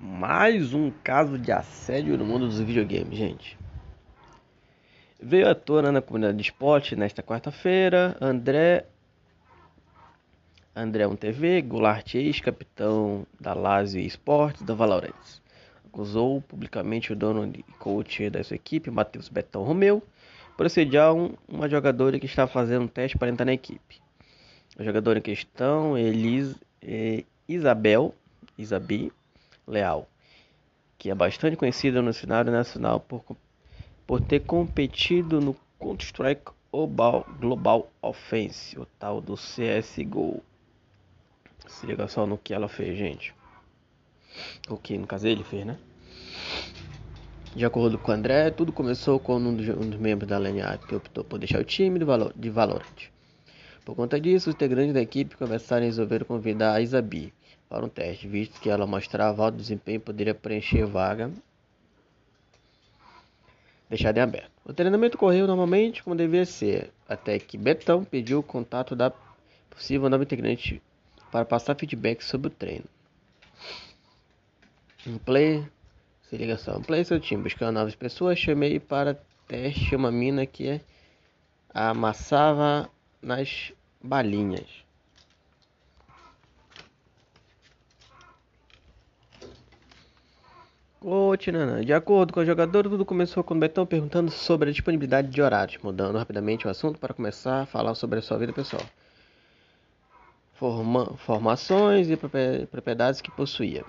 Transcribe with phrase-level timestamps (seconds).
[0.00, 3.58] Mais um caso de assédio no mundo dos videogames, gente.
[5.20, 8.86] Veio à tona na comunidade de esporte nesta quarta-feira, André
[10.74, 15.40] André 1TV, Goulart ex-capitão da Lazio Esportes da Valorant.
[15.84, 20.00] Acusou publicamente o dono e coach da sua equipe, Matheus Betão Romeu,
[20.56, 24.00] por assediar um, uma jogadora que estava fazendo um teste para entrar na equipe.
[24.78, 28.14] A jogadora em questão, Elis, é, Isabel,
[28.56, 29.12] Isabi,
[29.68, 30.08] Leal,
[30.96, 33.24] que é bastante conhecida no cenário nacional por,
[34.06, 36.52] por ter competido no Counter-Strike
[37.40, 40.42] Global, Offense, o tal do CSGO.
[41.66, 43.34] Se liga só no que ela fez, gente.
[44.68, 45.78] O que no caso ele fez, né?
[47.54, 50.78] De acordo com o André, tudo começou quando um dos, um dos membros da LNA
[50.78, 53.10] que optou por deixar o time de, valor, de Valorant.
[53.84, 57.32] Por conta disso, os integrantes da equipe começaram a resolver convidar a Isabi,
[57.68, 61.30] para um teste, visto que ela mostrava alto desempenho e poderia preencher vaga
[63.88, 64.50] deixada em aberto.
[64.64, 69.12] O treinamento correu normalmente como devia ser, até que Betão pediu o contato da
[69.70, 70.82] possível nova integrante
[71.30, 72.84] para passar feedback sobre o treino.
[75.06, 75.66] Um play,
[76.28, 76.36] se
[76.70, 80.80] um play seu time buscando novas pessoas, chamei para teste uma mina que
[81.72, 82.90] amassava
[83.22, 84.87] nas balinhas.
[91.00, 91.84] Continuando.
[91.84, 95.40] De acordo com o jogador, tudo começou com o Betão perguntando sobre a disponibilidade de
[95.40, 98.82] horários, mudando rapidamente o assunto para começar a falar sobre a sua vida pessoal.
[100.54, 103.84] Forma, formações e propriedades que possuía.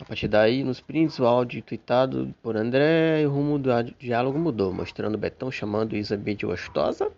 [0.00, 4.72] A partir daí, nos prints, o áudio tweetado por André, o rumo do diálogo mudou,
[4.72, 7.10] mostrando Betão chamando Isabel de gostosa,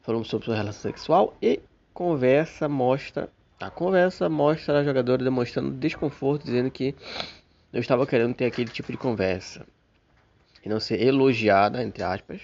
[0.00, 1.60] falando sobre sua relação sexual e
[1.92, 3.28] conversa mostra
[3.60, 6.94] a conversa mostra a jogadora demonstrando desconforto, dizendo que
[7.72, 9.66] eu estava querendo ter aquele tipo de conversa
[10.64, 12.40] e não ser elogiada, entre aspas,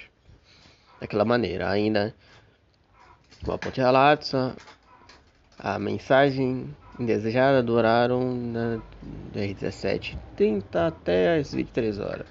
[1.00, 1.68] daquela maneira.
[1.68, 2.14] Ainda,
[3.44, 4.32] uma ponte relatos,
[5.58, 8.52] a mensagem indesejada duraram
[9.32, 12.26] das 17h30 até as 23 horas.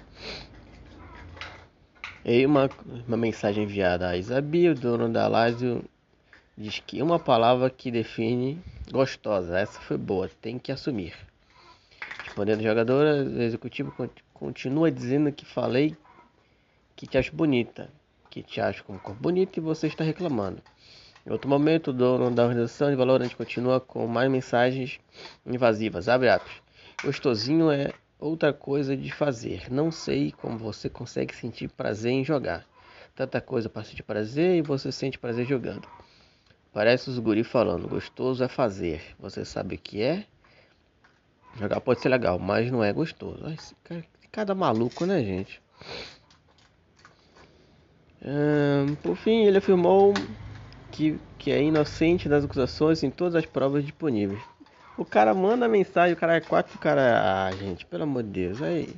[2.24, 2.68] E uma,
[3.06, 5.84] uma mensagem enviada a Isabi, o dono da Lázio,
[6.58, 8.58] diz que uma palavra que define
[8.90, 9.58] gostosa.
[9.58, 11.14] Essa foi boa, tem que assumir.
[12.36, 13.94] Respondendo jogadora, o executivo
[14.34, 15.96] continua dizendo que falei
[16.94, 17.88] que te acho bonita,
[18.28, 20.60] que te acho com um corpo bonito e você está reclamando.
[21.26, 25.00] Em outro momento, o dono da organização de Valorant continua com mais mensagens
[25.46, 26.10] invasivas.
[26.10, 26.52] Abre aspas.
[27.02, 29.72] Gostosinho é outra coisa de fazer.
[29.72, 32.66] Não sei como você consegue sentir prazer em jogar.
[33.14, 35.88] Tanta coisa para sentir prazer e você sente prazer jogando.
[36.70, 39.00] Parece os guri falando, gostoso é fazer.
[39.18, 40.26] Você sabe o que é?
[41.58, 43.42] Jogar pode ser legal, mas não é gostoso.
[43.84, 45.60] Cara, cada maluco, né, gente?
[49.02, 50.12] por fim, ele afirmou
[50.90, 54.40] que, que é inocente das acusações em todas as provas disponíveis.
[54.98, 57.46] O cara manda mensagem, o cara é quatro, o cara.
[57.46, 58.88] Ah, gente, pelo amor de Deus, aí.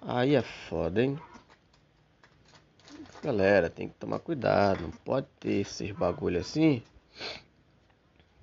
[0.00, 1.18] Aí é foda, hein?
[3.22, 6.82] Galera, tem que tomar cuidado, não pode ter esses bagulho assim.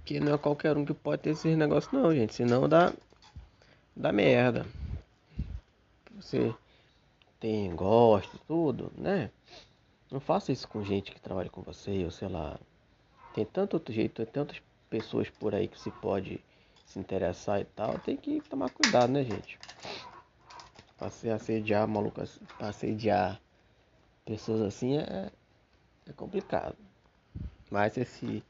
[0.06, 2.34] Que não é qualquer um que pode ter esses negócios, não, gente.
[2.34, 2.94] Senão dá,
[4.00, 4.66] da merda.
[6.16, 6.56] Você
[7.38, 9.30] tem, gosta, tudo, né?
[10.10, 12.58] Não faça isso com gente que trabalha com você, ou sei lá.
[13.34, 16.40] Tem tanto outro jeito, tem tantas pessoas por aí que se pode
[16.86, 18.00] se interessar e tal.
[18.00, 19.60] Tem que tomar cuidado, né, gente?
[20.98, 22.22] Pra se assediar maluco,
[22.58, 23.40] pra assediar
[24.26, 25.30] pessoas assim é,
[26.08, 26.78] é complicado.
[27.70, 28.44] Mas se esse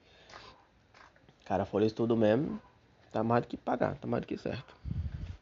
[1.43, 2.61] cara for isso tudo mesmo,
[3.11, 4.77] tá mais do que pagar, tá mais do que certo.